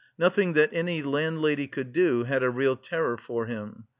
[0.17, 3.83] Nothing that any landlady could do had a real terror for him.